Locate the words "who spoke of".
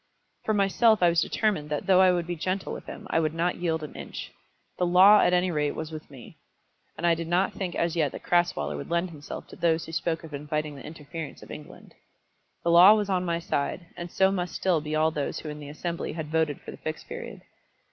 9.85-10.33